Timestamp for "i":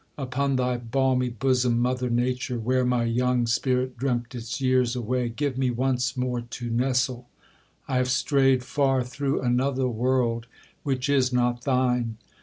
7.87-7.97